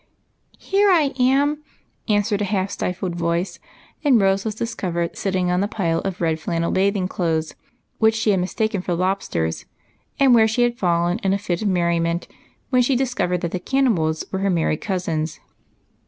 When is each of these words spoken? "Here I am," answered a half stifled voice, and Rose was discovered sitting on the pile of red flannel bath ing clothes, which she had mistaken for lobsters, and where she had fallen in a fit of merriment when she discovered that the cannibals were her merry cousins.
"Here 0.57 0.89
I 0.89 1.13
am," 1.19 1.59
answered 2.09 2.41
a 2.41 2.45
half 2.45 2.71
stifled 2.71 3.13
voice, 3.15 3.59
and 4.03 4.19
Rose 4.19 4.43
was 4.43 4.55
discovered 4.55 5.15
sitting 5.15 5.51
on 5.51 5.61
the 5.61 5.67
pile 5.67 5.99
of 5.99 6.19
red 6.21 6.39
flannel 6.39 6.71
bath 6.71 6.95
ing 6.95 7.07
clothes, 7.07 7.53
which 7.99 8.15
she 8.15 8.31
had 8.31 8.39
mistaken 8.39 8.81
for 8.81 8.95
lobsters, 8.95 9.65
and 10.19 10.33
where 10.33 10.47
she 10.47 10.63
had 10.63 10.79
fallen 10.79 11.19
in 11.19 11.33
a 11.33 11.37
fit 11.37 11.61
of 11.61 11.67
merriment 11.67 12.27
when 12.71 12.81
she 12.81 12.95
discovered 12.95 13.41
that 13.41 13.51
the 13.51 13.59
cannibals 13.59 14.25
were 14.31 14.39
her 14.39 14.49
merry 14.49 14.75
cousins. 14.75 15.39